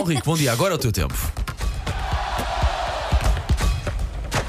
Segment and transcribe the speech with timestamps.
[0.00, 0.50] Paulo Rico, bom dia.
[0.50, 1.14] Agora é o teu tempo.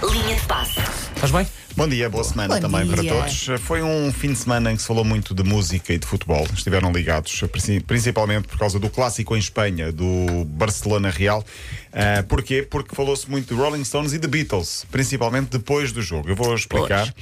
[0.10, 0.80] Linha de passe.
[1.14, 1.46] Estás bem?
[1.76, 3.12] Bom dia, boa semana Bom também para dia.
[3.14, 3.48] todos.
[3.62, 6.46] Foi um fim de semana em que se falou muito de música e de futebol.
[6.54, 11.44] Estiveram ligados, princi- principalmente por causa do clássico em Espanha, do Barcelona Real.
[11.94, 12.62] Ah, porquê?
[12.70, 16.30] Porque falou-se muito de Rolling Stones e de Beatles, principalmente depois do jogo.
[16.30, 17.14] Eu vou explicar.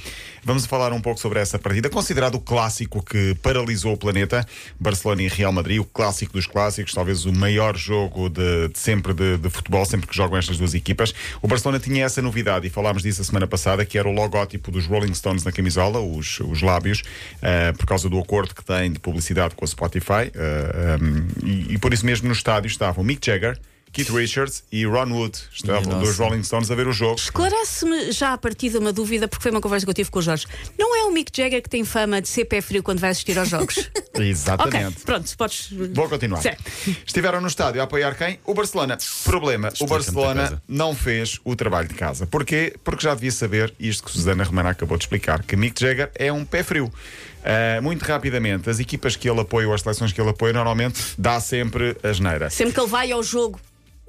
[0.44, 4.46] Vamos falar um pouco sobre essa partida, considerado o clássico que paralisou o planeta.
[4.78, 9.12] Barcelona e Real Madrid, o clássico dos clássicos, talvez o maior jogo de, de sempre
[9.12, 11.14] de, de futebol, sempre que jogam estas duas equipas.
[11.42, 14.70] O Barcelona tinha essa novidade e falámos disso a semana passada, que era o logótipo
[14.70, 17.02] dos Rolling Stones na camisola, os, os lábios,
[17.42, 20.30] eh, por causa do acordo que tem de publicidade com a Spotify.
[20.34, 23.58] eh, um, e, e por isso mesmo no estádio estavam Mick Jagger.
[23.92, 26.24] Keith Richards e Ron Wood estavam Minha dos nossa.
[26.24, 27.16] Rolling Stones a ver o jogo.
[27.16, 30.20] Esclarece-me já a partir de uma dúvida, porque foi uma conversa que eu tive com
[30.20, 30.46] o Jorge.
[30.78, 33.38] Não é o Mick Jagger que tem fama de ser pé frio quando vai assistir
[33.38, 33.90] aos jogos?
[34.18, 35.00] Exatamente.
[35.00, 35.70] pronto, podes.
[35.92, 36.40] Vou continuar.
[36.40, 36.62] Certo.
[37.06, 38.38] Estiveram no estádio a apoiar quem?
[38.44, 38.98] O Barcelona.
[39.24, 42.26] Problema: o Barcelona não fez o trabalho de casa.
[42.26, 42.74] Porquê?
[42.84, 46.32] Porque já devia saber isto que Susana Romana acabou de explicar: que Mick Jagger é
[46.32, 46.92] um pé frio.
[47.44, 51.00] Ah, muito rapidamente, as equipas que ele apoia ou as seleções que ele apoia, normalmente
[51.16, 52.50] dá sempre a geneira.
[52.50, 53.58] Sempre que ele vai ao jogo.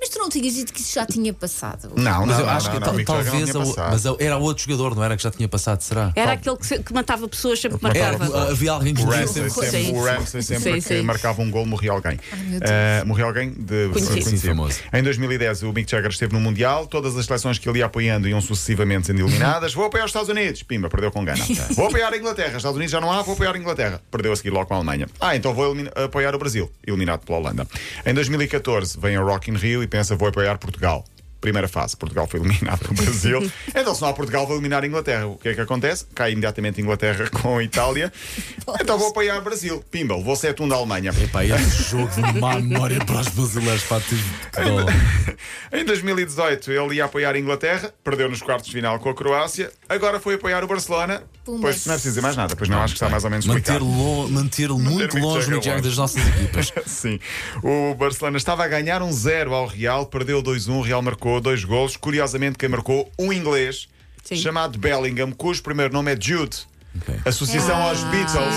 [0.02, 1.92] Mas tu não tinhas dito que isso já tinha passado.
[1.96, 3.30] Não, Mas não, eu não, acho não, que tal- talvez.
[3.32, 3.92] tinha a- passado.
[3.92, 6.12] mas era outro jogador, não era que já tinha passado, será?
[6.16, 8.50] Era aquele que, se- que matava pessoas, sempre que Era, marcava.
[8.52, 11.02] havia alguém que O Ramsey sempre- o Ramsey sempre Sim, que sim.
[11.04, 12.18] marcava um gol morria alguém.
[12.34, 12.62] Deus.
[12.64, 14.24] Ah, morria alguém de Conhecido.
[14.24, 14.80] Sim, famoso.
[14.92, 18.28] Em 2010 o Mick Jagger esteve no Mundial, todas as seleções que ele ia apoiando
[18.28, 19.74] iam sucessivamente sendo eliminadas.
[19.74, 21.44] Vou apoiar os Estados Unidos, pimba, perdeu com Gana.
[21.76, 24.02] Vou apoiar a Inglaterra, Estados Unidos já não há, vou apoiar a Inglaterra.
[24.10, 25.08] Perdeu a seguir logo com a Alemanha.
[25.20, 27.68] Ah, então vou apoiar o Brasil, eliminado pela Holanda.
[28.06, 31.04] Em 2014 vem a Rock in Rio e pensa vou apoiar Portugal.
[31.42, 33.42] Primeira fase, Portugal foi eliminado pelo Brasil.
[33.82, 35.26] Então, se não há Portugal, vou eliminar a Inglaterra.
[35.26, 36.06] O que é que acontece?
[36.14, 38.12] Cai imediatamente a Inglaterra com a Itália.
[38.80, 39.84] Então vou apoiar o Brasil.
[39.92, 41.12] Pimba, levou 7-1 da Alemanha.
[41.22, 43.84] Epá, esse jogo de má memória para os brasileiros.
[43.84, 44.24] Pá, tive...
[44.58, 45.76] Oh.
[45.76, 49.72] Em 2018 ele ia apoiar a Inglaterra, perdeu nos quartos de final com a Croácia,
[49.90, 51.24] agora foi apoiar o Barcelona.
[51.44, 51.62] Pumba.
[51.64, 53.46] Pois não é preciso dizer mais nada, pois não, acho que está mais ou menos
[53.46, 53.86] manter, explicado.
[53.86, 55.90] lo manter muito longe Jagger o Jagger longe.
[55.90, 56.74] das nossas equipas.
[56.86, 57.20] Sim,
[57.64, 61.64] o Barcelona estava a ganhar um 0 ao Real, perdeu 2-1, o Real marcou dois
[61.64, 61.96] golos.
[61.96, 63.88] Curiosamente, quem marcou um inglês
[64.24, 64.36] Sim.
[64.36, 66.58] chamado Bellingham, cujo primeiro nome é Jude.
[66.98, 67.16] Ok.
[67.26, 68.54] Associação aos Beatles.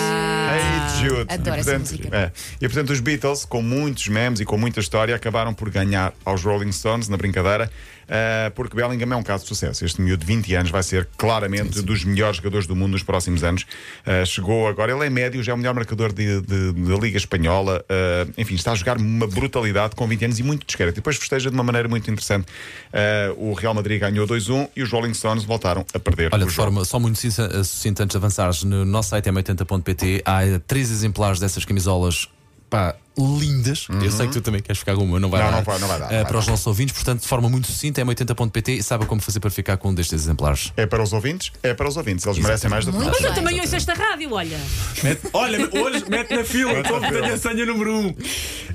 [0.55, 1.33] Hey Jude.
[1.33, 2.17] Adoro e, essa portanto, música.
[2.17, 2.33] é.
[2.61, 6.43] e portanto, os Beatles, com muitos memes e com muita história, acabaram por ganhar aos
[6.43, 7.71] Rolling Stones na brincadeira,
[8.09, 9.85] eh, porque Bellingham é um caso de sucesso.
[9.85, 13.43] Este miúdo de 20 anos vai ser claramente dos melhores jogadores do mundo nos próximos
[13.43, 13.65] anos.
[14.05, 17.17] Eh, chegou agora, ele é médio, já é o melhor marcador de- de- da Liga
[17.17, 17.85] Espanhola.
[18.37, 20.93] Enfim, está a jogar uma brutalidade com 20 anos e muito discreto.
[20.93, 22.47] E depois festeja de uma maneira muito interessante.
[23.37, 26.31] O Real Madrid ganhou 2-1 e os Rolling Stones voltaram a perder.
[26.33, 26.69] Olha, o de jogo.
[26.71, 31.39] forma só muito sucinta sucinta antes de avançares, no nosso site m80.pt há três exemplares
[31.41, 32.29] dessas camisolas.
[32.71, 33.87] Pá, lindas.
[34.03, 35.47] Eu sei que tu também queres ficar com uma, não vai Uhum.
[35.47, 35.59] Não, dar.
[35.59, 36.51] não vai- não vai dar, Eh, não vai para os dar.
[36.51, 39.91] nossos ouvintes, portanto, de forma muito sucinta, m80.pt e sabe como fazer para ficar com
[39.91, 40.73] um destes exemplares.
[40.77, 41.53] É para os ouvintes?
[41.63, 42.27] É para os ouvintes.
[42.27, 43.07] Eles merecem mais do que nós.
[43.13, 44.59] Mas eu também ouço esta rádio, olha.
[45.33, 48.07] Olha, hoje mete na fila, então tenho a senha número 1.
[48.09, 48.15] Um.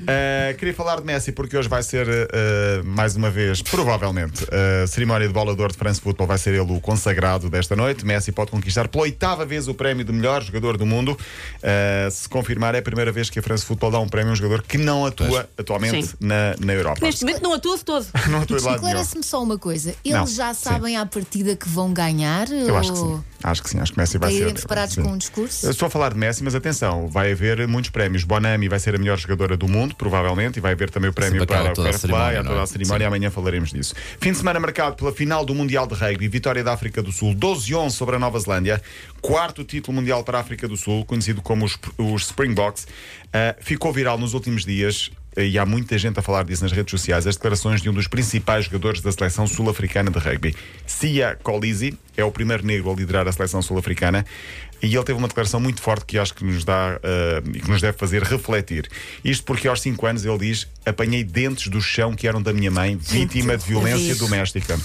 [0.02, 4.46] Uh, queria falar de Messi porque hoje vai ser, uh, mais uma vez, provavelmente,
[4.84, 7.76] a cerimónia de bola de ouro de France Football vai ser ele o consagrado desta
[7.76, 8.06] noite.
[8.06, 11.12] Messi pode conquistar pela oitava vez o prémio de melhor jogador do mundo.
[11.12, 14.34] Uh, se confirmar, é a primeira vez que a France Football dá um prémio a
[14.34, 16.16] um jogador que não atua atualmente Sim.
[16.20, 17.00] na, na Europa.
[17.02, 18.06] Neste momento não atua de todo.
[18.30, 18.76] Não atua nenhum.
[18.76, 19.96] Esclarece-me só uma coisa.
[20.06, 20.70] Eles Não, já sim.
[20.70, 22.50] sabem à partida que vão ganhar?
[22.52, 23.24] Eu acho que sim.
[23.44, 23.80] Acho que sim.
[23.80, 24.54] Acho que Messi vai ser.
[24.54, 25.02] preparados sim.
[25.02, 25.66] com um discurso?
[25.66, 28.24] Eu estou a falar de Messi, mas atenção, vai haver muitos prémios.
[28.24, 31.46] Bonami vai ser a melhor jogadora do mundo, provavelmente, e vai haver também o prémio
[31.46, 32.64] para o toda a cerimónia, não toda é?
[32.64, 33.08] a cerimónia.
[33.08, 33.94] Amanhã falaremos disso.
[34.20, 37.36] Fim de semana marcado pela final do Mundial de Rugby, vitória da África do Sul,
[37.36, 38.82] 12-11 sobre a Nova Zelândia,
[39.22, 42.88] quarto título mundial para a África do Sul, conhecido como os, os Springboks.
[43.34, 45.12] Ah, ficou viral nos últimos dias.
[45.46, 47.26] E há muita gente a falar disso nas redes sociais.
[47.26, 50.56] As declarações de um dos principais jogadores da seleção sul-africana de rugby.
[50.86, 54.26] Sia Colisi é o primeiro negro a liderar a seleção sul-africana.
[54.82, 57.70] E ele teve uma declaração muito forte que acho que nos dá eh, e que
[57.70, 58.90] nos deve fazer refletir.
[59.24, 62.72] Isto porque aos 5 anos ele diz: apanhei dentes do chão que eram da minha
[62.72, 64.80] mãe, vítima de violência doméstica.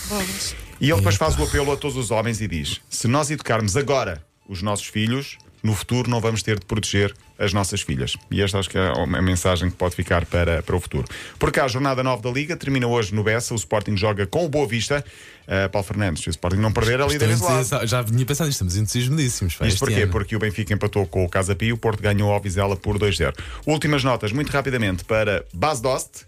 [0.80, 3.76] E ele depois faz o apelo a todos os homens e diz: se nós educarmos
[3.76, 8.16] agora os nossos filhos, no futuro não vamos ter de proteger as nossas filhas.
[8.30, 11.06] E esta acho que é uma mensagem que pode ficar para, para o futuro.
[11.38, 13.54] Por cá, a jornada 9 da Liga termina hoje no Bessa.
[13.54, 15.04] O Sporting joga com o Boa Vista.
[15.44, 17.86] Uh, Paulo Fernandes, se o Sporting não perder, a líder isolado.
[17.86, 19.58] Já vinha pensando nisto, estamos entusiasmadíssimos.
[19.62, 20.02] Isto porquê?
[20.02, 20.12] ano.
[20.12, 22.98] Porque o Benfica empatou com o Casa Pia e o Porto ganhou ao Vizela por
[22.98, 23.34] 2-0.
[23.66, 26.24] Últimas notas, muito rapidamente, para Bas Dost.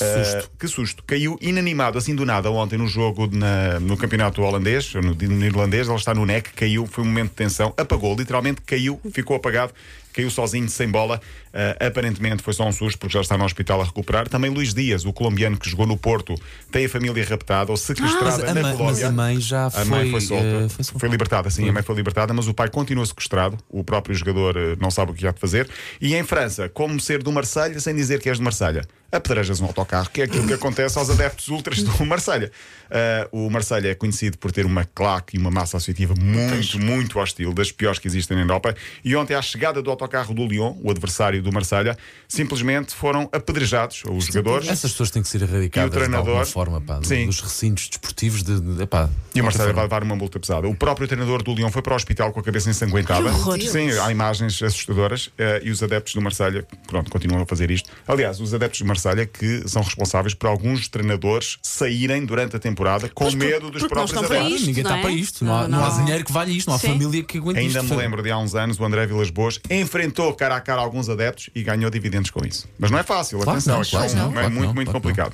[0.00, 0.50] Que Uh, susto.
[0.58, 1.04] que susto.
[1.06, 5.86] Caiu inanimado, assim do nada, ontem no jogo na- no campeonato holandês, no, no irlandês.
[5.88, 9.72] Ele está no NEC, caiu, foi um momento de tensão, apagou, literalmente caiu, ficou apagado.
[10.12, 11.20] Caiu sozinho, sem bola.
[11.52, 14.28] Uh, aparentemente foi só um susto, porque já está no hospital a recuperar.
[14.28, 16.34] Também Luís Dias, o colombiano que jogou no Porto,
[16.70, 18.86] tem a família raptada ou sequestrada Mas a, na mãe, Colômbia.
[18.92, 20.44] mas a mãe já A foi, mãe foi solta.
[20.44, 21.06] eh, foi, solta.
[21.08, 23.58] libertada, sim, a mãe foi libertada, mas o pai continua sequestrado.
[23.68, 25.68] O próprio jogador eh, não sabe o que há de fazer.
[26.00, 28.82] E em França, como ser do Marselha sem dizer que és de Marselha?
[29.10, 32.52] Apedrejas um autocarro, que é aquilo que acontece aos adeptos ultras do Marselha.
[32.88, 37.18] Ah, o Marselha é conhecido por ter uma claque e uma massa associativa muito, muito
[37.18, 38.72] hostil, das piores que existem na Europa.
[39.04, 39.99] E ontem, à chegada do autocarro
[40.34, 41.96] do Lyon, o adversário do Marselha,
[42.28, 44.68] simplesmente foram apedrejados os jogadores.
[44.68, 47.26] Essas pessoas têm que ser erradicadas E o treinador- de alguma forma, pá, Sim.
[47.26, 50.68] dos recintos desportivos de, de, epá, E o de outra vai levar uma multa pesada.
[50.68, 53.22] O próprio treinador do Lyon foi para o hospital com a cabeça ensanguentada.
[53.22, 53.60] Que horror.
[53.60, 55.30] Sim, há imagens assustadoras.
[55.38, 57.90] eh, e os adeptos do Marselha, pronto, continuam a fazer isto.
[58.06, 63.08] Aliás, os adeptos do Marselha que são responsáveis por alguns treinadores saírem durante a temporada
[63.08, 64.52] com por- medo dos próprios adeptos.
[64.52, 65.02] isto, Ninguém está é?
[65.02, 66.88] para isto, não, há, Não, dinheiro que valha isto, não há Sim.
[66.88, 67.90] família que aguente Ainda isto.
[67.94, 69.58] me lembro de há uns anos o André Vilas Boas
[69.90, 72.68] enfrentou cara a cara alguns adeptos e ganhou dividendos com isso.
[72.78, 75.32] Mas não é fácil, claro atenção, não, é, claro não, é muito, não, muito complicado.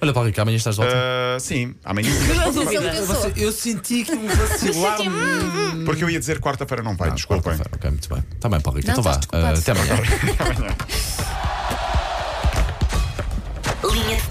[0.00, 0.96] Olha, Paulo Rico, amanhã estás de volta?
[0.96, 2.10] Uh, sim, amanhã.
[3.36, 4.98] eu, eu senti que um vacilar.
[5.84, 7.50] Porque eu ia dizer quarta-feira não vai, ah, desculpa.
[7.50, 7.78] desculpem.
[7.78, 8.24] Ok, muito bem.
[8.34, 9.14] Está bem, Paulo Rico, então vá.
[9.32, 9.96] Uh, até amanhã.
[13.84, 14.28] Linha de paz.